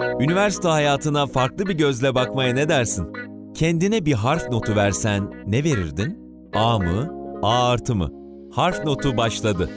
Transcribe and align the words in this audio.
Üniversite 0.00 0.68
hayatına 0.68 1.26
farklı 1.26 1.66
bir 1.66 1.74
gözle 1.74 2.14
bakmaya 2.14 2.54
ne 2.54 2.68
dersin? 2.68 3.12
Kendine 3.54 4.04
bir 4.06 4.12
harf 4.12 4.50
notu 4.50 4.76
versen 4.76 5.44
ne 5.46 5.64
verirdin? 5.64 6.18
A 6.54 6.78
mı? 6.78 7.14
A 7.42 7.68
artı 7.70 7.94
mı? 7.94 8.10
Harf 8.52 8.84
notu 8.84 9.16
başladı. 9.16 9.70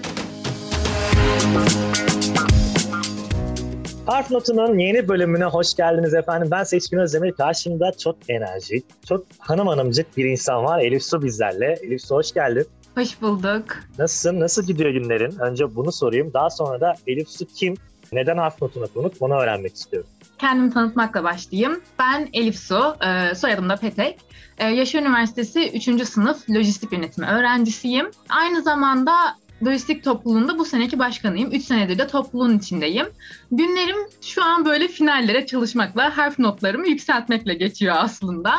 Harf 4.05 4.31
Notu'nun 4.31 4.79
yeni 4.79 5.07
bölümüne 5.07 5.45
hoş 5.45 5.75
geldiniz 5.75 6.13
efendim. 6.13 6.47
Ben 6.51 6.63
Seçkin 6.63 6.97
Özdemir. 6.97 7.31
Karşımda 7.31 7.91
çok 7.91 8.15
enerjik, 8.29 8.85
çok 9.07 9.25
hanım 9.39 9.67
hanımcık 9.67 10.17
bir 10.17 10.25
insan 10.25 10.63
var. 10.63 10.79
Elif 10.79 11.03
Su 11.03 11.21
bizlerle. 11.23 11.79
Elif 11.83 12.01
Su 12.01 12.15
hoş 12.15 12.31
geldin. 12.31 12.65
Hoş 12.95 13.21
bulduk. 13.21 13.65
Nasılsın? 13.99 14.39
Nasıl 14.39 14.63
gidiyor 14.63 14.89
günlerin? 14.89 15.39
Önce 15.39 15.75
bunu 15.75 15.91
sorayım. 15.91 16.33
Daha 16.33 16.49
sonra 16.49 16.81
da 16.81 16.93
Elif 17.07 17.29
Su 17.29 17.45
kim? 17.45 17.75
Neden 18.15 18.37
Harf 18.37 18.61
Notu'na 18.61 18.85
konuk? 18.87 19.21
Bunu 19.21 19.33
öğrenmek 19.33 19.75
istiyorum. 19.75 20.09
Kendimi 20.37 20.73
tanıtmakla 20.73 21.23
başlayayım. 21.23 21.81
Ben 21.99 22.29
Elif 22.33 22.59
Su, 22.59 22.95
e, 23.05 23.35
soyadım 23.35 23.69
da 23.69 23.75
Petek. 23.75 24.19
E, 24.57 24.67
Yaşı 24.67 24.97
Üniversitesi 24.97 25.71
3. 25.71 26.05
sınıf 26.05 26.49
lojistik 26.49 26.93
yönetimi 26.93 27.27
öğrencisiyim. 27.27 28.11
Aynı 28.29 28.61
zamanda 28.61 29.13
lojistik 29.65 30.03
topluluğunda 30.03 30.59
bu 30.59 30.65
seneki 30.65 30.99
başkanıyım. 30.99 31.51
3 31.51 31.63
senedir 31.63 31.97
de 31.97 32.07
topluluğun 32.07 32.57
içindeyim. 32.57 33.07
Günlerim 33.51 33.97
şu 34.21 34.43
an 34.43 34.65
böyle 34.65 34.87
finallere 34.87 35.45
çalışmakla, 35.45 36.17
harf 36.17 36.39
notlarımı 36.39 36.87
yükseltmekle 36.87 37.53
geçiyor 37.53 37.95
aslında. 37.97 38.53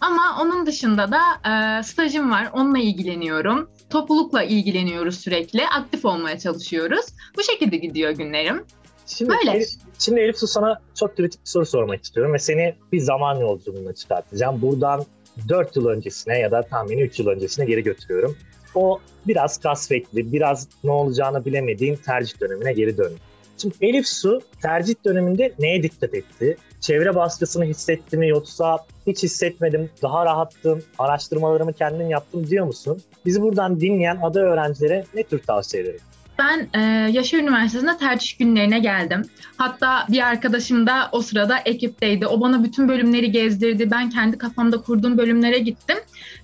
Ama 0.00 0.38
onun 0.42 0.66
dışında 0.66 1.12
da 1.12 1.20
e, 1.50 1.82
stajım 1.82 2.30
var, 2.30 2.48
onunla 2.52 2.78
ilgileniyorum. 2.78 3.70
Toplulukla 3.90 4.42
ilgileniyoruz 4.42 5.20
sürekli, 5.20 5.68
aktif 5.68 6.04
olmaya 6.04 6.38
çalışıyoruz. 6.38 7.06
Bu 7.36 7.42
şekilde 7.42 7.76
gidiyor 7.76 8.10
günlerim. 8.10 8.64
Şimdi 9.08 9.30
Böyle. 9.30 9.56
Elif, 9.56 9.68
şimdi 9.98 10.20
Elif 10.20 10.36
sana 10.36 10.80
çok 10.94 11.16
kritik 11.16 11.40
bir 11.40 11.48
soru 11.48 11.66
sormak 11.66 12.04
istiyorum 12.04 12.32
ve 12.34 12.38
seni 12.38 12.74
bir 12.92 13.00
zaman 13.00 13.40
yolculuğuna 13.40 13.92
çıkartacağım. 13.92 14.62
Buradan 14.62 15.04
4 15.48 15.76
yıl 15.76 15.86
öncesine 15.86 16.38
ya 16.38 16.50
da 16.50 16.62
tahmini 16.62 17.02
3 17.02 17.18
yıl 17.18 17.26
öncesine 17.26 17.64
geri 17.64 17.82
götürüyorum. 17.82 18.36
O 18.74 19.00
biraz 19.26 19.58
kasvetli, 19.58 20.32
biraz 20.32 20.68
ne 20.84 20.90
olacağını 20.90 21.44
bilemediğin 21.44 21.96
tercih 21.96 22.40
dönemine 22.40 22.72
geri 22.72 22.96
dön. 22.96 23.12
Şimdi 23.58 23.74
Elif 23.80 24.06
Su 24.06 24.40
tercih 24.62 24.94
döneminde 25.04 25.52
neye 25.58 25.82
dikkat 25.82 26.14
etti? 26.14 26.56
Çevre 26.80 27.14
baskısını 27.14 27.64
hissetti 27.64 28.16
mi 28.16 28.28
yoksa 28.28 28.78
hiç 29.06 29.22
hissetmedim, 29.22 29.90
daha 30.02 30.24
rahattım, 30.24 30.82
araştırmalarımı 30.98 31.72
kendim 31.72 32.10
yaptım 32.10 32.46
diyor 32.46 32.66
musun? 32.66 33.02
Bizi 33.26 33.42
buradan 33.42 33.80
dinleyen 33.80 34.18
aday 34.22 34.42
öğrencilere 34.42 35.04
ne 35.14 35.22
tür 35.22 35.38
tavsiyeleri? 35.38 35.98
Ben 36.38 36.68
e, 36.74 36.80
Yaşar 37.12 37.38
Üniversitesi'nde 37.38 37.96
tercih 37.96 38.38
günlerine 38.38 38.78
geldim. 38.78 39.22
Hatta 39.56 40.06
bir 40.08 40.26
arkadaşım 40.26 40.86
da 40.86 41.08
o 41.12 41.22
sırada 41.22 41.58
ekipteydi. 41.58 42.26
O 42.26 42.40
bana 42.40 42.64
bütün 42.64 42.88
bölümleri 42.88 43.32
gezdirdi. 43.32 43.90
Ben 43.90 44.10
kendi 44.10 44.38
kafamda 44.38 44.80
kurduğum 44.80 45.18
bölümlere 45.18 45.58
gittim. 45.58 45.96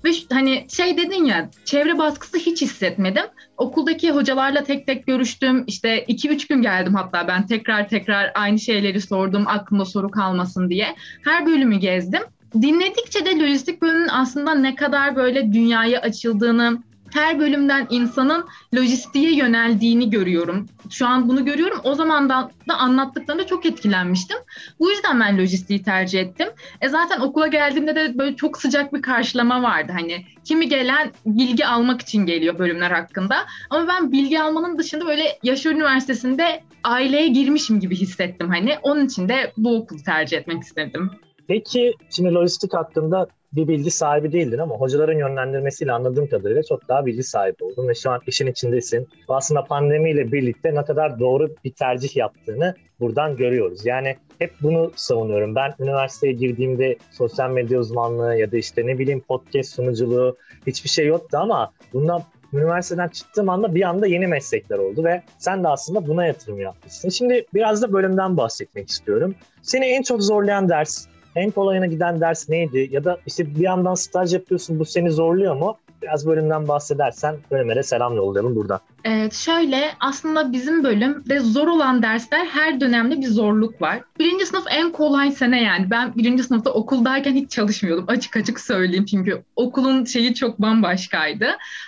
Ve 0.05 0.11
hani 0.33 0.67
şey 0.71 0.97
dedin 0.97 1.25
ya, 1.25 1.51
çevre 1.65 1.99
baskısı 1.99 2.39
hiç 2.39 2.63
hissetmedim. 2.63 3.25
Okuldaki 3.57 4.11
hocalarla 4.11 4.65
tek 4.65 4.87
tek 4.87 5.07
görüştüm. 5.07 5.65
İşte 5.67 6.05
2-3 6.05 6.49
gün 6.49 6.63
geldim 6.63 6.95
hatta 6.95 7.29
ben 7.29 7.47
tekrar 7.47 7.89
tekrar 7.89 8.33
aynı 8.35 8.59
şeyleri 8.59 9.01
sordum 9.01 9.45
aklımda 9.47 9.85
soru 9.85 10.11
kalmasın 10.11 10.71
diye. 10.71 10.97
Her 11.25 11.47
bölümü 11.47 11.77
gezdim. 11.77 12.23
Dinledikçe 12.63 13.25
de 13.27 13.39
lojistik 13.39 13.83
bölümünün 13.83 14.09
aslında 14.09 14.55
ne 14.55 14.75
kadar 14.75 15.17
böyle 15.17 15.53
dünyaya 15.53 16.01
açıldığını, 16.01 16.83
her 17.15 17.39
bölümden 17.39 17.87
insanın 17.91 18.45
lojistiğe 18.75 19.35
yöneldiğini 19.35 20.11
görüyorum. 20.11 20.69
Şu 20.91 21.07
an 21.07 21.29
bunu 21.29 21.45
görüyorum. 21.45 21.79
O 21.85 21.95
zamandan 21.95 22.51
da 22.69 22.75
anlattıklarında 22.75 23.47
çok 23.47 23.67
etkilenmiştim. 23.67 24.37
Bu 24.81 24.91
yüzden 24.91 25.21
ben 25.21 25.39
lojistiği 25.39 25.83
tercih 25.83 26.21
ettim. 26.21 26.49
E 26.81 26.89
zaten 26.89 27.21
okula 27.21 27.47
geldiğimde 27.47 27.95
de 27.95 28.19
böyle 28.19 28.37
çok 28.37 28.59
sıcak 28.59 28.95
bir 28.95 29.03
karşılama 29.03 29.63
vardı. 29.63 29.93
Hani 29.99 30.27
kimi 30.45 30.69
gelen 30.69 31.13
bilgi 31.27 31.67
almak 31.67 32.01
için 32.01 32.27
geliyor 32.27 32.59
bölümler 32.59 32.91
hakkında. 32.91 33.37
Ama 33.71 33.89
ben 33.89 34.13
bilgi 34.13 34.41
almanın 34.41 34.79
dışında 34.79 35.07
böyle 35.07 35.39
Yaşar 35.43 35.71
Üniversitesi'nde 35.71 36.63
aileye 36.85 37.29
girmişim 37.29 37.81
gibi 37.81 37.97
hissettim 37.97 38.49
hani. 38.49 38.79
Onun 38.83 39.07
için 39.07 39.29
de 39.29 39.53
bu 39.57 39.77
okulu 39.77 40.03
tercih 40.03 40.39
etmek 40.39 40.63
istedim. 40.63 41.11
Peki 41.49 41.95
şimdi 42.11 42.35
lojistik 42.35 42.75
hakkında 42.75 43.27
bir 43.57 43.69
bilgi 43.69 43.91
sahibi 43.91 44.33
değildin 44.33 44.59
ama 44.59 44.75
hocaların 44.75 45.19
yönlendirmesiyle 45.19 45.93
anladığım 45.93 46.27
kadarıyla 46.27 46.63
çok 46.63 46.89
daha 46.89 47.07
bilgi 47.07 47.23
sahibi 47.23 47.65
oldun 47.65 47.89
ve 47.89 47.95
şu 47.95 48.11
an 48.11 48.21
işin 48.27 48.47
içindesin. 48.47 49.09
Aslında 49.29 49.65
pandemiyle 49.65 50.33
birlikte 50.33 50.75
ne 50.75 50.85
kadar 50.85 51.21
doğru 51.21 51.55
bir 51.65 51.73
tercih 51.73 52.17
yaptığını 52.17 52.75
buradan 53.01 53.37
görüyoruz. 53.37 53.87
Yani 53.87 54.17
hep 54.39 54.53
bunu 54.63 54.93
savunuyorum. 54.97 55.55
Ben 55.55 55.75
üniversiteye 55.81 56.33
girdiğimde 56.33 56.97
sosyal 57.11 57.51
medya 57.51 57.79
uzmanlığı 57.79 58.37
ya 58.37 58.53
da 58.53 58.57
işte 58.57 58.87
ne 58.87 58.99
bileyim 58.99 59.21
podcast 59.21 59.75
sunuculuğu 59.75 60.37
hiçbir 60.67 60.89
şey 60.89 61.07
yoktu 61.07 61.39
ama 61.41 61.73
bundan 61.93 62.23
üniversiteden 62.53 63.09
çıktığım 63.09 63.49
anda 63.49 63.75
bir 63.75 63.83
anda 63.83 64.07
yeni 64.07 64.27
meslekler 64.27 64.79
oldu 64.79 65.05
ve 65.05 65.23
sen 65.39 65.65
de 65.65 65.69
aslında 65.69 66.07
buna 66.07 66.27
yatırım 66.27 66.61
yapmışsın. 66.61 67.09
Şimdi 67.09 67.47
biraz 67.55 67.83
da 67.83 67.93
bölümden 67.93 68.37
bahsetmek 68.37 68.89
istiyorum. 68.89 69.35
Seni 69.63 69.87
en 69.87 70.03
çok 70.03 70.23
zorlayan 70.23 70.69
ders, 70.69 71.07
en 71.37 71.51
kolayına 71.51 71.87
giden 71.87 72.21
ders 72.21 72.49
neydi? 72.49 72.89
Ya 72.91 73.05
da 73.05 73.19
işte 73.27 73.55
bir 73.55 73.61
yandan 73.61 73.95
staj 73.95 74.35
yapıyorsun 74.35 74.79
bu 74.79 74.85
seni 74.85 75.11
zorluyor 75.11 75.57
mu? 75.57 75.77
Biraz 76.03 76.27
bölümden 76.27 76.69
bahsedersen 76.69 77.37
bölüme 77.51 77.77
de 77.77 77.83
selam 77.83 78.17
yollayalım 78.17 78.57
buradan. 78.57 78.81
Evet 79.05 79.35
şöyle 79.35 79.91
aslında 80.01 80.53
bizim 80.53 80.85
bölümde 80.85 81.41
zor 81.41 81.69
olan 81.69 82.03
dersler 82.03 82.47
her 82.47 82.81
dönemde 82.81 83.21
bir 83.21 83.27
zorluk 83.27 83.83
var. 83.83 84.01
Birinci 84.19 84.47
sınıf 84.47 84.65
en 84.71 84.93
kolay 84.93 85.31
sene 85.31 85.63
yani. 85.63 85.91
Ben 85.91 86.15
birinci 86.15 86.43
sınıfta 86.43 86.71
okuldayken 86.71 87.35
hiç 87.35 87.51
çalışmıyordum. 87.51 88.05
Açık 88.09 88.37
açık 88.37 88.61
söyleyeyim 88.61 89.05
çünkü 89.05 89.43
okulun 89.57 90.05
şeyi 90.05 90.35
çok 90.35 90.61
bambaşkaydı. 90.61 91.47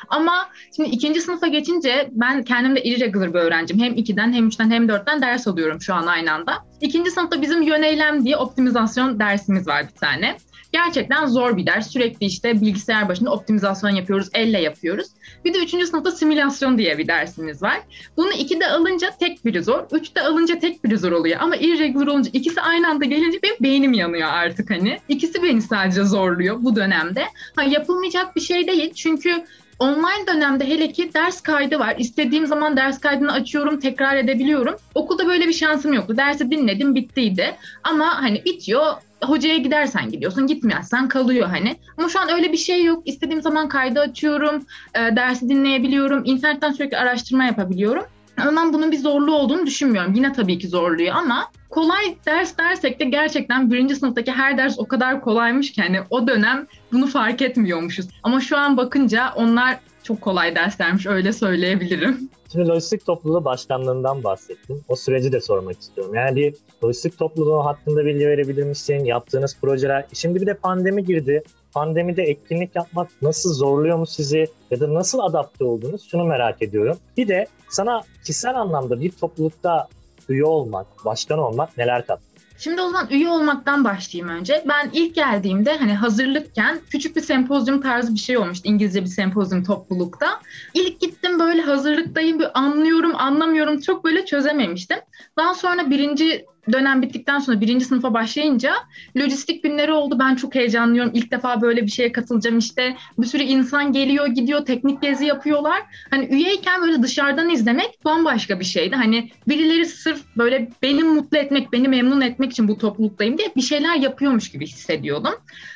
Ama 0.09 0.49
şimdi 0.77 0.89
ikinci 0.89 1.21
sınıfa 1.21 1.47
geçince 1.47 2.09
ben 2.13 2.43
kendim 2.43 2.77
de 2.77 2.83
irregular 2.83 3.35
bir 3.35 3.39
öğrencim. 3.39 3.81
Hem 3.81 3.93
2'den 3.93 4.33
hem 4.33 4.49
3'ten 4.49 4.71
hem 4.71 4.87
4'ten 4.87 5.23
ders 5.23 5.47
alıyorum 5.47 5.81
şu 5.81 5.95
an 5.95 6.07
aynı 6.07 6.33
anda. 6.33 6.53
İkinci 6.81 7.11
sınıfta 7.11 7.43
bizim 7.43 7.63
yöneylem 7.63 8.25
diye 8.25 8.37
optimizasyon 8.37 9.19
dersimiz 9.19 9.67
var 9.67 9.85
bir 9.89 9.99
tane. 10.01 10.37
Gerçekten 10.73 11.27
zor 11.27 11.57
bir 11.57 11.67
ders. 11.67 11.91
Sürekli 11.91 12.27
işte 12.27 12.61
bilgisayar 12.61 13.09
başında 13.09 13.31
optimizasyon 13.31 13.91
yapıyoruz, 13.91 14.29
elle 14.35 14.61
yapıyoruz. 14.61 15.07
Bir 15.45 15.55
de 15.55 15.59
üçüncü 15.59 15.87
sınıfta 15.87 16.11
simülasyon 16.11 16.79
diye 16.79 16.99
bir 16.99 17.09
dersimiz 17.09 17.63
var. 17.63 17.81
Bunu 18.17 18.33
ikide 18.33 18.67
alınca 18.67 19.11
tek 19.21 19.45
biri 19.45 19.63
zor, 19.63 19.85
üçte 19.93 20.23
alınca 20.23 20.59
tek 20.59 20.85
biri 20.85 20.99
zor 20.99 21.13
oluyor. 21.13 21.41
Ama 21.41 21.57
irregular 21.57 22.07
olunca 22.07 22.31
ikisi 22.33 22.61
aynı 22.61 22.89
anda 22.89 23.05
gelince 23.05 23.39
benim 23.43 23.57
beynim 23.61 23.93
yanıyor 23.93 24.29
artık 24.29 24.71
hani. 24.71 24.99
İkisi 25.09 25.43
beni 25.43 25.63
sadece 25.63 26.05
zorluyor 26.05 26.57
bu 26.61 26.77
dönemde. 26.77 27.25
Ha, 27.57 27.63
yapılmayacak 27.63 28.37
bir 28.37 28.41
şey 28.41 28.67
değil 28.67 28.95
çünkü 28.95 29.45
Online 29.79 30.27
dönemde 30.27 30.69
hele 30.69 30.93
ki 30.93 31.15
ders 31.15 31.41
kaydı 31.41 31.79
var. 31.79 31.95
İstediğim 31.99 32.47
zaman 32.47 32.77
ders 32.77 33.01
kaydını 33.01 33.33
açıyorum, 33.33 33.81
tekrar 33.81 34.17
edebiliyorum. 34.17 34.77
Okulda 34.95 35.27
böyle 35.27 35.49
bir 35.49 35.53
şansım 35.53 35.93
yoktu. 35.93 36.17
Dersi 36.17 36.51
dinledim, 36.51 36.95
bittiydi. 36.95 37.57
Ama 37.85 38.23
hani 38.23 38.45
bitiyor, 38.45 38.93
hocaya 39.25 39.57
gidersen 39.57 40.11
gidiyorsun, 40.11 40.47
gitmezsen 40.47 41.09
kalıyor 41.09 41.49
hani. 41.49 41.77
Ama 41.99 42.09
şu 42.09 42.21
an 42.21 42.29
öyle 42.29 42.53
bir 42.53 42.57
şey 42.57 42.85
yok. 42.85 43.03
İstediğim 43.09 43.43
zaman 43.43 43.69
kaydı 43.69 44.01
açıyorum, 44.01 44.67
e, 44.95 45.17
dersi 45.17 45.49
dinleyebiliyorum, 45.49 46.23
internetten 46.25 46.73
sürekli 46.73 46.97
araştırma 46.97 47.45
yapabiliyorum. 47.45 48.05
Ama 48.39 48.61
ben 48.61 48.73
bunun 48.73 48.93
bir 48.93 48.99
zorluğu 48.99 49.35
olduğunu 49.35 49.67
düşünmüyorum. 49.67 50.15
Yine 50.15 50.33
tabii 50.33 50.59
ki 50.59 50.69
zorluyor 50.69 51.15
ama 51.15 51.51
kolay 51.71 52.17
ders 52.27 52.59
dersek 52.59 53.01
de 53.01 53.05
gerçekten 53.05 53.71
birinci 53.71 53.97
sınıftaki 53.97 54.33
her 54.33 54.59
ders 54.59 54.79
o 54.79 54.87
kadar 54.89 55.21
kolaymış 55.21 55.73
ki 55.73 55.83
hani 55.83 56.01
o 56.11 56.27
dönem 56.27 56.67
bunu 56.93 57.07
fark 57.07 57.43
etmiyormuşuz. 57.43 58.09
Ama 58.23 58.41
şu 58.41 58.57
an 58.57 58.77
bakınca 58.77 59.33
onlar 59.37 59.79
çok 60.03 60.21
kolay 60.21 60.55
derslermiş 60.55 61.07
öyle 61.07 61.33
söyleyebilirim. 61.33 62.31
Şimdi 62.53 62.69
lojistik 62.69 63.07
topluluğu 63.07 63.45
başkanlığından 63.45 64.25
bahsettim. 64.25 64.85
O 64.89 64.97
süreci 64.97 65.33
de 65.33 65.41
sormak 65.41 65.81
istiyorum. 65.81 66.15
Yani 66.15 66.37
bir 66.37 66.55
lojistik 66.85 67.19
topluluğu 67.19 67.65
hakkında 67.65 68.05
bilgi 68.05 68.27
verebilir 68.27 68.65
misin? 68.65 69.05
Yaptığınız 69.05 69.57
projeler. 69.61 70.05
Şimdi 70.13 70.41
bir 70.41 70.47
de 70.47 70.55
pandemi 70.55 71.05
girdi. 71.05 71.43
Pandemide 71.77 72.23
etkinlik 72.23 72.77
yapmak 72.77 73.09
nasıl 73.23 73.55
zorluyor 73.55 73.99
mu 73.99 74.07
sizi? 74.07 74.47
Ya 74.71 74.81
da 74.81 74.95
nasıl 74.95 75.19
adapte 75.19 75.65
oldunuz? 75.65 76.09
Şunu 76.11 76.25
merak 76.25 76.63
ediyorum. 76.63 76.99
Bir 77.17 77.29
de 77.29 77.47
sana 77.69 78.01
kişisel 78.25 78.61
anlamda 78.61 79.01
bir 79.01 79.11
toplulukta 79.11 79.89
üye 80.29 80.45
olmak, 80.45 80.87
başkan 81.05 81.39
olmak 81.39 81.79
neler 81.79 82.07
kattı? 82.07 82.23
Şimdi 82.59 82.83
o 82.83 82.91
zaman 82.91 83.11
üye 83.11 83.29
olmaktan 83.29 83.85
başlayayım 83.85 84.37
önce. 84.37 84.65
Ben 84.69 84.91
ilk 84.93 85.15
geldiğimde 85.15 85.77
hani 85.77 85.95
hazırlıkken 85.95 86.81
küçük 86.91 87.17
bir 87.17 87.21
sempozyum 87.21 87.81
tarzı 87.81 88.15
bir 88.15 88.19
şey 88.19 88.39
olmuştu. 88.39 88.69
İngilizce 88.69 89.03
bir 89.03 89.07
sempozyum 89.07 89.65
toplulukta. 89.65 90.41
İlk 90.75 91.01
gittim 91.01 91.39
böyle 91.39 91.63
hazırlıktayım, 91.63 92.39
bir 92.39 92.59
anlıyorum, 92.59 93.13
anlamıyorum. 93.17 93.81
Çok 93.81 94.05
böyle 94.05 94.27
çözememiştim. 94.27 94.99
Daha 95.39 95.55
sonra 95.55 95.91
birinci 95.91 96.47
dönem 96.73 97.03
bittikten 97.03 97.39
sonra 97.39 97.61
birinci 97.61 97.85
sınıfa 97.85 98.15
başlayınca 98.15 98.75
lojistik 99.17 99.63
günleri 99.63 99.93
oldu. 99.93 100.19
Ben 100.19 100.35
çok 100.35 100.55
heyecanlıyorum. 100.55 101.11
İlk 101.15 101.31
defa 101.31 101.61
böyle 101.63 101.83
bir 101.83 101.91
şeye 101.91 102.13
katılacağım 102.13 102.59
işte. 102.59 102.97
Bir 103.19 103.27
sürü 103.27 103.43
insan 103.43 103.93
geliyor 103.93 104.27
gidiyor 104.27 104.65
teknik 104.65 105.03
gezi 105.03 105.27
yapıyorlar. 105.27 105.83
Hani 106.11 106.27
üyeyken 106.27 106.83
böyle 106.83 107.03
dışarıdan 107.03 107.51
izlemek 107.51 108.05
bambaşka 108.05 108.61
bir 108.61 108.65
şeydi. 108.65 108.97
Hani 108.97 109.31
birileri 109.49 109.87
sırf 109.87 110.21
böyle 110.37 110.71
beni 110.83 111.03
mutlu 111.03 111.39
etmek, 111.39 111.73
beni 111.73 111.89
memnun 111.89 112.21
etmek 112.21 112.53
için 112.53 112.69
bu 112.69 112.79
topluluktayım 112.79 113.39
diye 113.39 113.53
bir 113.57 113.63
şeyler 113.63 113.97
yapıyormuş 113.97 114.51
gibi 114.51 114.67
hissediyordum. 114.67 115.35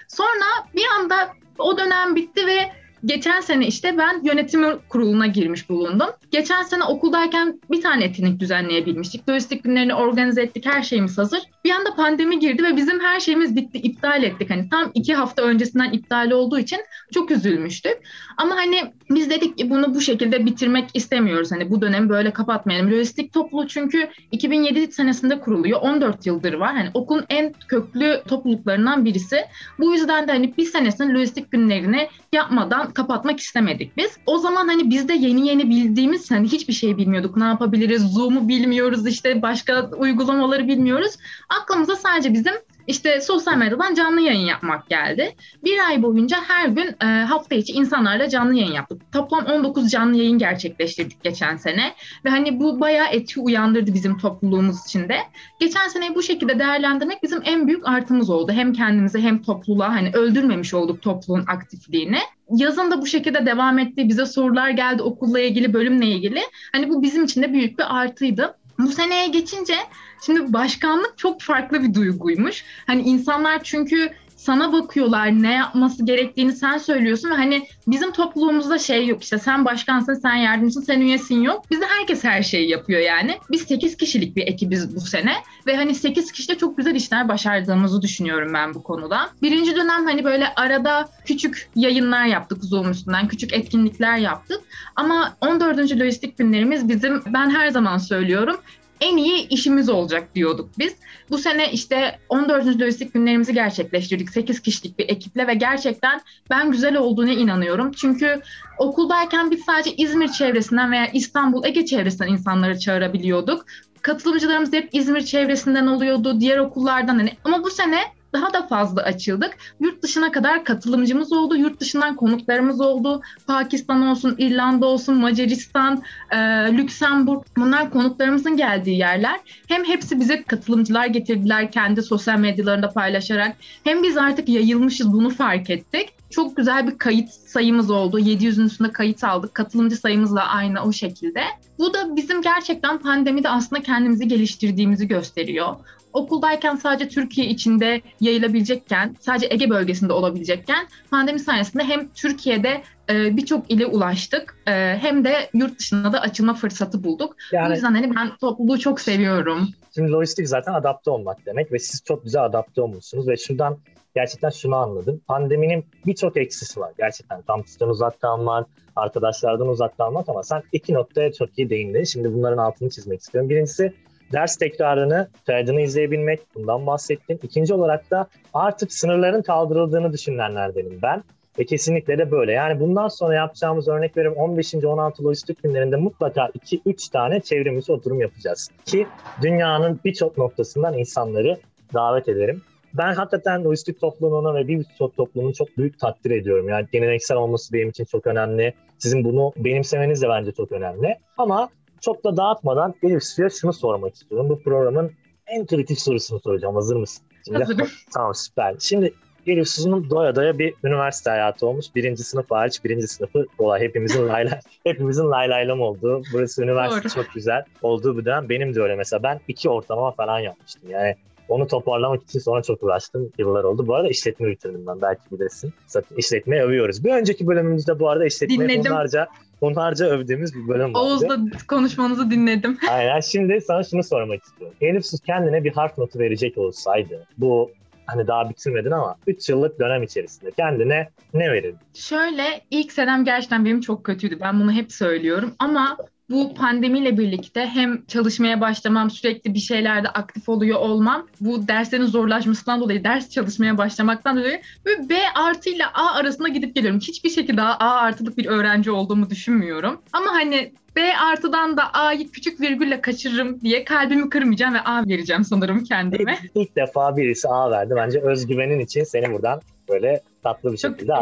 Sonra 0.09 0.45
bir 0.75 0.85
anda 0.99 1.33
o 1.59 1.79
dönem 1.79 2.17
bitti 2.17 2.47
ve 2.47 2.80
Geçen 3.05 3.41
sene 3.41 3.67
işte 3.67 3.99
ben 3.99 4.25
yönetim 4.25 4.79
kuruluna 4.89 5.27
girmiş 5.27 5.71
bulundum. 5.71 6.09
Geçen 6.31 6.63
sene 6.63 6.85
okuldayken 6.85 7.61
bir 7.71 7.81
tane 7.81 8.05
etkinlik 8.05 8.41
düzenleyebilmiştik. 8.41 9.29
Lojistik 9.29 9.65
günlerini 9.65 9.95
organize 9.95 10.43
ettik, 10.43 10.67
her 10.67 10.83
şeyimiz 10.83 11.19
hazır. 11.19 11.41
Bir 11.65 11.71
anda 11.71 11.95
pandemi 11.95 12.39
girdi 12.39 12.63
ve 12.63 12.77
bizim 12.77 13.01
her 13.01 13.21
şeyimiz 13.21 13.57
bitti, 13.57 13.79
iptal 13.79 14.23
ettik. 14.23 14.51
Hani 14.51 14.69
tam 14.69 14.91
iki 14.95 15.15
hafta 15.15 15.43
öncesinden 15.43 15.93
iptal 15.93 16.31
olduğu 16.31 16.59
için 16.59 16.79
çok 17.15 17.31
üzülmüştük. 17.31 17.97
Ama 18.37 18.57
hani 18.57 18.93
biz 19.11 19.31
dedik 19.31 19.59
ki 19.59 19.71
bunu 19.71 19.95
bu 19.95 20.01
şekilde 20.01 20.47
bitirmek 20.47 20.91
istemiyoruz. 20.95 21.53
Hani 21.53 21.71
bu 21.71 21.81
dönemi 21.81 22.09
böyle 22.09 22.33
kapatmayalım. 22.33 22.91
Lojistik 22.91 23.33
topluluğu 23.33 23.69
çünkü 23.69 24.09
2007 24.33 24.93
senesinde 24.93 25.41
kuruluyor. 25.41 25.81
14 25.81 26.27
yıldır 26.27 26.55
var. 26.55 26.75
Hani 26.75 26.91
okulun 26.95 27.25
en 27.29 27.55
köklü 27.69 28.23
topluluklarından 28.29 29.05
birisi. 29.05 29.37
Bu 29.79 29.93
yüzden 29.93 30.29
de 30.29 30.33
hani 30.33 30.57
bir 30.57 30.65
senesinin 30.65 31.15
lojistik 31.15 31.53
günlerini 31.53 32.09
yapmadan 32.33 32.91
kapatmak 32.91 33.41
istemedik 33.41 33.97
biz. 33.97 34.19
O 34.27 34.39
zaman 34.39 34.69
hani 34.69 34.91
biz 34.91 35.09
de 35.09 35.13
yeni 35.15 35.49
yeni 35.49 35.71
bildiğimiz 35.71 36.31
hani 36.31 36.49
hiçbir 36.49 36.73
şey 36.73 36.97
bilmiyorduk. 36.97 37.37
Ne 37.37 37.45
yapabiliriz? 37.45 38.03
Zoom'u 38.03 38.49
bilmiyoruz 38.49 39.07
işte 39.07 39.43
başka 39.43 39.91
uygulamaları 39.91 40.69
bilmiyoruz. 40.69 41.17
Aklımıza 41.51 41.97
sadece 41.97 42.33
bizim 42.33 42.55
işte 42.87 43.21
sosyal 43.21 43.57
medyadan 43.57 43.95
canlı 43.95 44.21
yayın 44.21 44.47
yapmak 44.47 44.89
geldi. 44.89 45.35
Bir 45.65 45.79
ay 45.89 46.03
boyunca 46.03 46.37
her 46.49 46.69
gün 46.69 46.97
e, 47.03 47.07
hafta 47.07 47.55
içi 47.55 47.73
insanlarla 47.73 48.29
canlı 48.29 48.55
yayın 48.55 48.73
yaptık. 48.73 49.13
Toplam 49.13 49.47
19 49.47 49.91
canlı 49.91 50.17
yayın 50.17 50.39
gerçekleştirdik 50.39 51.23
geçen 51.23 51.57
sene. 51.57 51.95
Ve 52.25 52.31
hani 52.31 52.61
bu 52.61 52.81
bayağı 52.81 53.09
etki 53.09 53.41
uyandırdı 53.41 53.95
bizim 53.95 54.19
topluluğumuz 54.19 54.87
içinde. 54.87 55.19
Geçen 55.61 55.89
seneyi 55.89 56.15
bu 56.15 56.23
şekilde 56.23 56.59
değerlendirmek 56.59 57.23
bizim 57.23 57.41
en 57.45 57.67
büyük 57.67 57.89
artımız 57.89 58.31
oldu. 58.31 58.53
Hem 58.53 58.73
kendimizi 58.73 59.21
hem 59.21 59.43
topluluğa 59.43 59.89
hani 59.89 60.11
öldürmemiş 60.13 60.75
olduk 60.75 61.03
topluluğun 61.03 61.45
aktifliğini. 61.47 62.19
Yazın 62.51 62.91
da 62.91 63.03
bu 63.03 63.07
şekilde 63.07 63.47
devam 63.47 63.79
etti. 63.79 64.09
Bize 64.09 64.27
sorular 64.27 64.71
geldi 64.71 65.03
okulla 65.03 65.41
ilgili, 65.41 65.73
bölümle 65.73 66.07
ilgili. 66.07 66.41
Hani 66.73 66.89
bu 66.89 67.03
bizim 67.03 67.25
için 67.25 67.43
de 67.43 67.53
büyük 67.53 67.79
bir 67.79 68.01
artıydı. 68.01 68.57
Bu 68.83 68.93
seneye 68.93 69.27
geçince 69.27 69.75
şimdi 70.21 70.53
başkanlık 70.53 71.19
çok 71.19 71.43
farklı 71.43 71.83
bir 71.83 71.95
duyguymuş. 71.95 72.65
Hani 72.87 73.03
insanlar 73.03 73.63
çünkü 73.63 74.13
sana 74.41 74.73
bakıyorlar 74.73 75.43
ne 75.43 75.53
yapması 75.53 76.05
gerektiğini 76.05 76.53
sen 76.53 76.79
söylüyorsun 76.79 77.31
ve 77.31 77.35
hani 77.35 77.67
bizim 77.87 78.13
topluluğumuzda 78.13 78.79
şey 78.79 79.07
yok 79.07 79.23
işte 79.23 79.39
sen 79.39 79.65
başkansın 79.65 80.15
sen 80.15 80.35
yardımcısın 80.35 80.81
sen 80.81 81.01
üyesin 81.01 81.43
yok. 81.43 81.71
Bizde 81.71 81.85
herkes 81.87 82.25
her 82.25 82.43
şeyi 82.43 82.71
yapıyor 82.71 83.01
yani. 83.01 83.39
Biz 83.51 83.63
8 83.63 83.97
kişilik 83.97 84.37
bir 84.37 84.47
ekibiz 84.47 84.97
bu 84.97 85.01
sene 85.01 85.33
ve 85.67 85.77
hani 85.77 85.95
8 85.95 86.33
kişide 86.33 86.59
çok 86.59 86.77
güzel 86.77 86.95
işler 86.95 87.29
başardığımızı 87.29 88.03
düşünüyorum 88.03 88.55
ben 88.55 88.75
bu 88.75 88.83
konuda. 88.83 89.31
Birinci 89.43 89.77
dönem 89.77 90.05
hani 90.07 90.25
böyle 90.25 90.55
arada 90.55 91.09
küçük 91.25 91.69
yayınlar 91.77 92.25
yaptık 92.25 92.65
Zoom 92.65 92.91
üstünden 92.91 93.29
küçük 93.29 93.53
etkinlikler 93.53 94.17
yaptık 94.17 94.61
ama 94.97 95.37
14. 95.41 95.79
lojistik 95.79 96.39
günlerimiz 96.39 96.89
bizim 96.89 97.23
ben 97.27 97.51
her 97.51 97.69
zaman 97.69 97.99
söylüyorum 97.99 98.61
en 99.01 99.17
iyi 99.17 99.49
işimiz 99.49 99.89
olacak 99.89 100.35
diyorduk 100.35 100.71
biz. 100.79 100.97
Bu 101.31 101.39
sene 101.39 101.73
işte 101.73 102.19
14. 102.29 102.81
lojistik 102.81 103.15
günlerimizi 103.15 103.55
gerçekleştirdik 103.55 104.31
8 104.31 104.61
kişilik 104.61 104.99
bir 104.99 105.09
ekiple 105.09 105.47
ve 105.47 105.55
gerçekten 105.55 106.21
ben 106.51 106.71
güzel 106.71 106.97
olduğuna 106.97 107.33
inanıyorum. 107.33 107.93
Çünkü 107.93 108.41
okuldayken 108.79 109.51
biz 109.51 109.65
sadece 109.65 109.95
İzmir 109.97 110.29
çevresinden 110.29 110.93
veya 110.93 111.07
İstanbul, 111.07 111.65
Ege 111.65 111.87
çevresinden 111.87 112.29
insanları 112.29 112.79
çağırabiliyorduk. 112.79 113.67
Katılımcılarımız 114.03 114.73
hep 114.73 114.89
İzmir 114.93 115.23
çevresinden 115.23 115.87
oluyordu, 115.87 116.41
diğer 116.41 116.59
okullardan 116.59 117.19
hani. 117.19 117.33
Ama 117.45 117.65
bu 117.65 117.71
sene 117.71 118.01
daha 118.33 118.53
da 118.53 118.67
fazla 118.67 119.03
açıldık. 119.03 119.57
Yurt 119.81 120.03
dışına 120.03 120.33
kadar 120.33 120.65
katılımcımız 120.65 121.33
oldu. 121.33 121.57
Yurt 121.57 121.81
dışından 121.81 122.17
konuklarımız 122.17 122.81
oldu. 122.81 123.23
Pakistan 123.47 124.07
olsun, 124.07 124.35
İrlanda 124.39 124.87
olsun, 124.87 125.15
Macaristan, 125.15 126.03
e, 126.31 126.37
Lüksemburg 126.77 127.43
bunlar 127.57 127.91
konuklarımızın 127.91 128.57
geldiği 128.57 128.99
yerler. 128.99 129.41
Hem 129.69 129.85
hepsi 129.85 130.21
bize 130.21 130.43
katılımcılar 130.43 131.07
getirdiler 131.07 131.73
kendi 131.73 132.03
sosyal 132.03 132.39
medyalarında 132.39 132.91
paylaşarak. 132.91 133.57
Hem 133.85 134.03
biz 134.03 134.17
artık 134.17 134.49
yayılmışız 134.49 135.13
bunu 135.13 135.31
fark 135.31 135.71
ettik. 135.71 136.09
Çok 136.31 136.57
güzel 136.57 136.87
bir 136.87 136.99
kayıt 136.99 137.31
sayımız 137.31 137.91
oldu. 137.91 138.19
700'ün 138.19 138.67
üstünde 138.67 138.93
kayıt 138.93 139.25
aldık. 139.25 139.55
Katılımcı 139.55 139.97
sayımızla 139.97 140.49
aynı 140.49 140.83
o 140.83 140.93
şekilde. 140.93 141.43
Bu 141.79 141.95
da 141.95 142.17
bizim 142.17 142.43
gerçekten 142.43 142.99
pandemide 142.99 143.49
aslında 143.49 143.83
kendimizi 143.83 144.29
geliştirdiğimizi 144.29 145.09
gösteriyor 145.09 145.77
okuldayken 146.13 146.77
sadece 146.77 147.09
Türkiye 147.09 147.47
içinde 147.47 148.03
yayılabilecekken, 148.21 149.17
sadece 149.21 149.47
Ege 149.51 149.71
bölgesinde 149.71 150.13
olabilecekken 150.13 150.87
pandemi 151.11 151.39
sayesinde 151.39 151.85
hem 151.85 152.09
Türkiye'de 152.09 152.83
e, 153.11 153.37
birçok 153.37 153.71
ile 153.71 153.87
ulaştık 153.87 154.57
e, 154.67 154.99
hem 155.01 155.25
de 155.25 155.51
yurt 155.55 155.79
dışında 155.79 156.13
da 156.13 156.21
açılma 156.21 156.55
fırsatı 156.55 157.05
bulduk. 157.05 157.37
Yani, 157.53 157.69
o 157.69 157.73
yüzden 157.73 157.95
hani 157.95 158.17
ben 158.17 158.37
topluluğu 158.37 158.79
çok 158.79 159.01
seviyorum. 159.01 159.69
Şimdi 159.95 160.13
lojistik 160.13 160.49
zaten 160.49 160.75
adapte 160.75 161.11
olmak 161.11 161.47
demek 161.47 161.73
ve 161.73 161.79
siz 161.79 162.05
çok 162.05 162.25
güzel 162.25 162.45
adapte 162.45 162.83
olmuşsunuz 162.83 163.29
ve 163.29 163.37
şuradan 163.37 163.79
gerçekten 164.15 164.51
şunu 164.51 164.77
anladım. 164.77 165.21
Pandeminin 165.27 165.85
birçok 166.07 166.37
eksisi 166.37 166.81
var. 166.81 166.93
Gerçekten 166.99 167.43
kampüsten 167.43 167.89
uzak 167.89 168.21
kalmak, 168.21 168.67
arkadaşlardan 168.97 169.69
uzak 169.69 169.97
kalmak 169.97 170.29
ama 170.29 170.43
sen 170.43 170.63
iki 170.73 170.95
noktaya 170.95 171.33
çok 171.33 171.59
iyi 171.59 171.71
değindin. 171.71 172.05
Şimdi 172.05 172.35
bunların 172.35 172.59
altını 172.59 172.91
çizmek 172.91 173.21
istiyorum. 173.21 173.51
Birincisi 173.51 173.93
ders 174.33 174.57
tekrarını, 174.57 175.29
kaydını 175.47 175.81
izleyebilmek 175.81 176.41
bundan 176.55 176.87
bahsettim. 176.87 177.39
İkinci 177.43 177.75
olarak 177.75 178.11
da 178.11 178.27
artık 178.55 178.93
sınırların 178.93 179.43
kaldırıldığını 179.43 180.13
düşünenlerdenim 180.13 180.99
ben. 181.03 181.23
Ve 181.59 181.65
kesinlikle 181.65 182.19
de 182.19 182.31
böyle. 182.31 182.53
Yani 182.53 182.81
bundan 182.81 183.09
sonra 183.09 183.35
yapacağımız 183.35 183.89
örnek 183.89 184.17
verim 184.17 184.33
15. 184.33 184.75
16 184.75 185.25
lojistik 185.25 185.63
günlerinde 185.63 185.97
mutlaka 185.97 186.47
2-3 186.47 187.13
tane 187.13 187.41
çevrimiçi 187.41 187.93
oturum 187.93 188.21
yapacağız. 188.21 188.71
Ki 188.85 189.07
dünyanın 189.43 190.01
birçok 190.05 190.39
noktasından 190.39 190.99
insanları 190.99 191.59
davet 191.95 192.29
ederim. 192.29 192.63
Ben 192.95 193.15
hakikaten 193.15 193.65
lojistik 193.65 194.01
topluluğunu 194.01 194.55
ve 194.55 194.69
bir 194.69 194.87
topluluğunu 195.17 195.55
çok 195.55 195.79
büyük 195.79 195.99
takdir 195.99 196.31
ediyorum. 196.31 196.69
Yani 196.69 196.87
geleneksel 196.93 197.37
olması 197.37 197.73
benim 197.73 197.89
için 197.89 198.05
çok 198.05 198.27
önemli. 198.27 198.75
Sizin 198.99 199.25
bunu 199.25 199.53
benimsemeniz 199.57 200.23
de 200.23 200.29
bence 200.29 200.53
çok 200.53 200.73
önemli. 200.73 201.19
Ama 201.39 201.69
çok 202.01 202.25
da 202.25 202.37
dağıtmadan 202.37 202.95
Elif 203.03 203.25
Su'ya 203.25 203.51
şunu 203.51 203.73
sormak 203.73 204.15
istiyorum. 204.15 204.49
Bu 204.49 204.63
programın 204.63 205.13
en 205.47 205.67
kritik 205.67 206.01
sorusunu 206.01 206.41
soracağım. 206.41 206.75
Hazır 206.75 206.97
mısın? 206.97 207.25
Şimdi, 207.45 207.59
Hazırım. 207.59 207.89
Tamam 208.15 208.35
süper. 208.35 208.75
Şimdi 208.81 209.15
Elif 209.47 209.69
Su'nun 209.69 210.11
doya 210.11 210.37
doya 210.37 210.59
bir 210.59 210.75
üniversite 210.85 211.31
hayatı 211.31 211.67
olmuş. 211.67 211.87
Birinci 211.95 212.23
sınıf 212.23 212.51
hariç 212.51 212.85
birinci 212.85 213.09
sınıfı 213.09 213.47
kolay. 213.59 213.81
Hepimizin 213.81 214.29
layla, 214.29 214.61
hepimizin 214.85 215.31
laylaylam 215.31 215.81
olduğu. 215.81 216.23
Burası 216.33 216.63
üniversite 216.63 217.03
Doğru. 217.03 217.25
çok 217.25 217.35
güzel 217.35 217.65
olduğu 217.83 218.19
bir 218.19 218.25
dönem. 218.25 218.49
Benim 218.49 218.75
de 218.75 218.81
öyle 218.83 218.97
mesela. 218.97 219.23
Ben 219.23 219.41
iki 219.49 219.69
ortalama 219.69 220.11
falan 220.11 220.39
yapmıştım. 220.39 220.91
Yani 220.91 221.17
onu 221.49 221.67
toparlamak 221.67 222.23
için 222.23 222.39
sonra 222.39 222.63
çok 222.63 222.83
uğraştım. 222.83 223.33
Yıllar 223.39 223.65
oldu. 223.65 223.87
Bu 223.87 223.95
arada 223.95 224.09
işletme 224.09 224.49
bitirdim 224.49 224.87
ben. 224.87 225.03
Belki 225.03 225.23
bilirsin. 225.33 225.73
Zaten 225.87 226.17
işletmeyi 226.17 226.63
övüyoruz. 226.63 227.05
Bir 227.05 227.13
önceki 227.13 227.47
bölümümüzde 227.47 227.99
bu 227.99 228.09
arada 228.09 228.27
işletmeyi 228.27 228.61
Dinledim. 228.61 228.93
onlarca 228.93 229.29
onlarca 229.61 230.07
övdüğümüz 230.07 230.55
bir 230.55 230.69
bölüm 230.69 230.95
vardı. 230.95 230.99
Oğuz'la 230.99 231.39
konuşmanızı 231.69 232.31
dinledim. 232.31 232.79
Aynen. 232.91 233.21
Şimdi 233.21 233.61
sana 233.61 233.83
şunu 233.83 234.03
sormak 234.03 234.45
istiyorum. 234.45 234.77
Elif 234.81 235.05
kendine 235.27 235.65
bir 235.65 235.73
harf 235.73 235.99
notu 235.99 236.19
verecek 236.19 236.59
olsaydı 236.59 237.27
bu 237.39 237.71
hani 238.07 238.27
daha 238.27 238.51
bitirmedin 238.51 238.91
ama 238.91 239.17
3 239.27 239.49
yıllık 239.49 239.81
dönem 239.81 240.03
içerisinde 240.03 240.51
kendine 240.51 241.09
ne 241.35 241.53
verirdin? 241.53 241.79
Şöyle 241.95 242.61
ilk 242.71 242.93
senem 242.93 243.25
gerçekten 243.25 243.65
benim 243.65 243.81
çok 243.81 244.05
kötüydü. 244.05 244.41
Ben 244.41 244.61
bunu 244.61 244.73
hep 244.73 244.93
söylüyorum 244.93 245.55
ama 245.59 245.97
bu 246.31 246.55
pandemiyle 246.55 247.19
birlikte 247.19 247.67
hem 247.67 248.05
çalışmaya 248.07 248.61
başlamam, 248.61 249.11
sürekli 249.11 249.55
bir 249.55 249.59
şeylerde 249.59 250.09
aktif 250.09 250.49
oluyor 250.49 250.79
olmam, 250.79 251.27
bu 251.41 251.69
derslerin 251.69 252.07
zorlaşmasından 252.07 252.81
dolayı 252.81 253.05
ders 253.05 253.31
çalışmaya 253.31 253.79
başlamaktan 253.79 254.37
dolayı 254.37 254.61
böyle 254.87 255.09
B 255.09 255.15
artı 255.35 255.71
ile 255.71 255.87
A 255.87 256.15
arasında 256.15 256.49
gidip 256.49 256.75
geliyorum. 256.75 257.01
Hiçbir 257.01 257.31
şekilde 257.31 257.63
A 257.63 257.95
artılık 257.95 258.39
bir 258.39 258.47
öğrenci 258.47 258.91
olduğumu 258.91 259.31
düşünmüyorum. 259.31 260.01
Ama 260.13 260.33
hani 260.33 260.73
B 260.97 261.17
artıdan 261.17 261.77
da 261.77 261.93
A'yı 261.93 262.31
küçük 262.31 262.61
virgülle 262.61 263.01
kaçırırım 263.01 263.61
diye 263.61 263.85
kalbimi 263.85 264.31
kırmayacağım 264.31 264.75
ve 264.75 264.81
A 264.81 265.07
vereceğim 265.07 265.45
sanırım 265.45 265.85
kendime. 265.85 266.39
İlk, 266.43 266.51
ilk 266.55 266.77
defa 266.77 267.17
birisi 267.17 267.49
A 267.49 267.71
verdi. 267.71 267.95
Bence 267.97 268.21
özgüvenin 268.21 268.81
için 268.81 269.05
seni 269.05 269.33
buradan 269.33 269.61
böyle 269.89 270.21
tatlı 270.43 270.73
bir 270.73 270.77
şekilde 270.77 271.13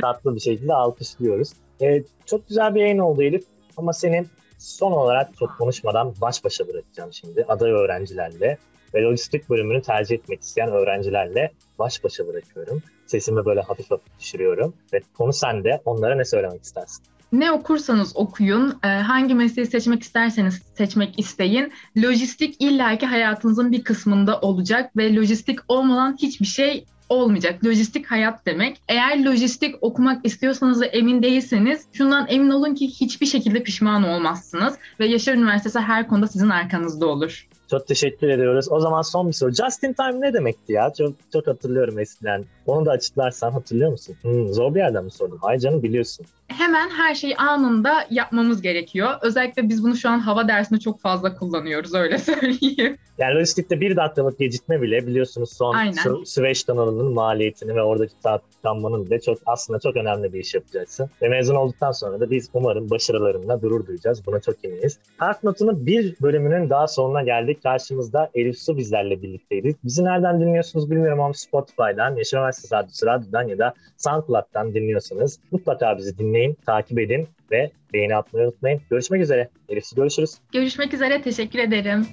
tatlı 0.00 0.34
bir 0.34 0.40
şekilde 0.40 0.74
alkışlıyoruz. 0.74 1.52
Ee, 1.82 2.02
çok 2.26 2.48
güzel 2.48 2.74
bir 2.74 2.80
yayın 2.80 2.98
oldu 2.98 3.22
Elif 3.22 3.44
ama 3.76 3.92
senin 3.92 4.28
son 4.58 4.92
olarak 4.92 5.36
çok 5.38 5.58
konuşmadan 5.58 6.14
baş 6.20 6.44
başa 6.44 6.68
bırakacağım 6.68 7.12
şimdi 7.12 7.44
aday 7.48 7.70
öğrencilerle 7.70 8.58
ve 8.94 9.02
lojistik 9.02 9.50
bölümünü 9.50 9.82
tercih 9.82 10.14
etmek 10.14 10.42
isteyen 10.42 10.68
öğrencilerle 10.68 11.52
baş 11.78 12.04
başa 12.04 12.26
bırakıyorum. 12.26 12.82
Sesimi 13.06 13.44
böyle 13.44 13.60
hafif 13.60 13.90
hafif 13.90 14.18
düşürüyorum 14.20 14.74
ve 14.92 15.00
konu 15.14 15.32
sende. 15.32 15.80
Onlara 15.84 16.14
ne 16.14 16.24
söylemek 16.24 16.64
istersin? 16.64 17.04
Ne 17.32 17.52
okursanız 17.52 18.16
okuyun, 18.16 18.78
e, 18.84 18.88
hangi 18.88 19.34
mesleği 19.34 19.66
seçmek 19.66 20.02
isterseniz 20.02 20.62
seçmek 20.74 21.18
isteyin. 21.18 21.72
Lojistik 21.96 22.56
illaki 22.62 23.06
hayatınızın 23.06 23.72
bir 23.72 23.84
kısmında 23.84 24.40
olacak 24.40 24.96
ve 24.96 25.14
lojistik 25.14 25.58
olmadan 25.68 26.16
hiçbir 26.22 26.46
şey 26.46 26.84
olmayacak. 27.08 27.64
Lojistik 27.64 28.10
hayat 28.10 28.46
demek. 28.46 28.80
Eğer 28.88 29.24
lojistik 29.24 29.74
okumak 29.80 30.26
istiyorsanız 30.26 30.80
ve 30.80 30.86
emin 30.86 31.22
değilseniz 31.22 31.86
şundan 31.92 32.26
emin 32.28 32.50
olun 32.50 32.74
ki 32.74 32.88
hiçbir 32.88 33.26
şekilde 33.26 33.62
pişman 33.62 34.04
olmazsınız 34.04 34.74
ve 35.00 35.06
Yaşar 35.06 35.34
Üniversitesi 35.34 35.78
her 35.78 36.08
konuda 36.08 36.26
sizin 36.26 36.48
arkanızda 36.48 37.06
olur. 37.06 37.48
Çok 37.70 37.86
teşekkür 37.86 38.28
ediyoruz. 38.28 38.66
O 38.70 38.80
zaman 38.80 39.02
son 39.02 39.28
bir 39.28 39.32
soru. 39.32 39.52
Just 39.52 39.84
in 39.84 39.92
time 39.92 40.20
ne 40.20 40.32
demekti 40.32 40.72
ya? 40.72 40.92
Çok 40.98 41.14
çok 41.32 41.46
hatırlıyorum 41.46 41.98
eskiden. 41.98 42.44
Onu 42.66 42.86
da 42.86 42.90
açıklarsan 42.90 43.50
hatırlıyor 43.52 43.90
musun? 43.90 44.16
Hmm, 44.22 44.48
zor 44.48 44.74
bir 44.74 44.78
yerden 44.80 45.04
mi 45.04 45.10
sordum? 45.10 45.38
Ay 45.42 45.58
canım 45.58 45.82
biliyorsun. 45.82 46.26
Hemen 46.58 46.88
her 46.90 47.14
şeyi 47.14 47.36
anında 47.36 48.06
yapmamız 48.10 48.62
gerekiyor. 48.62 49.10
Özellikle 49.22 49.68
biz 49.68 49.84
bunu 49.84 49.96
şu 49.96 50.08
an 50.08 50.18
hava 50.18 50.48
dersinde 50.48 50.80
çok 50.80 51.00
fazla 51.00 51.36
kullanıyoruz 51.36 51.94
öyle 51.94 52.18
söyleyeyim. 52.18 52.96
Yani 53.18 53.34
lojistikte 53.34 53.80
bir 53.80 53.96
dakikalık 53.96 54.38
gecikme 54.38 54.82
bile 54.82 55.06
biliyorsunuz 55.06 55.52
son 55.52 55.74
Aynen. 55.74 55.92
Sü- 55.92 56.26
Süveyş 56.26 56.64
kanalının 56.64 57.14
maliyetini 57.14 57.74
ve 57.74 57.82
oradaki 57.82 58.20
takiplanmanın 58.22 59.06
bile 59.06 59.20
çok 59.20 59.38
aslında 59.46 59.80
çok 59.80 59.96
önemli 59.96 60.32
bir 60.32 60.40
iş 60.40 60.54
yapacaksın. 60.54 61.10
Ve 61.22 61.28
mezun 61.28 61.54
olduktan 61.54 61.92
sonra 61.92 62.20
da 62.20 62.30
biz 62.30 62.50
umarım 62.54 62.90
başarılarınla 62.90 63.54
gurur 63.56 63.86
duyacağız. 63.86 64.26
Buna 64.26 64.40
çok 64.40 64.64
emiyiz. 64.64 64.98
Harf 65.16 65.44
Notu'nun 65.44 65.86
bir 65.86 66.14
bölümünün 66.22 66.70
daha 66.70 66.86
sonuna 66.88 67.22
geldik. 67.22 67.62
Karşımızda 67.62 68.30
Elif 68.34 68.58
Su 68.58 68.76
bizlerle 68.76 69.22
birlikteydi. 69.22 69.74
Bizi 69.84 70.04
nereden 70.04 70.40
dinliyorsunuz 70.40 70.90
bilmiyorum 70.90 71.20
ama 71.20 71.34
Spotify'dan, 71.34 72.16
Yaşar 72.16 72.38
Üniversitesi 72.38 72.74
Radyosu 72.74 73.06
Radyo'dan 73.06 73.48
ya 73.48 73.58
da 73.58 73.74
SoundCloud'dan 73.96 74.74
dinliyorsanız 74.74 75.40
mutlaka 75.50 75.98
bizi 75.98 76.18
dinleyin, 76.18 76.45
takip 76.54 76.98
edin 76.98 77.28
ve 77.50 77.70
beğeni 77.92 78.16
atmayı 78.16 78.46
unutmayın. 78.46 78.80
Görüşmek 78.90 79.22
üzere. 79.22 79.48
Elif 79.68 79.86
Su 79.86 79.96
görüşürüz. 79.96 80.34
Görüşmek 80.52 80.94
üzere, 80.94 81.22
teşekkür 81.22 81.58
ederim. 81.58 82.06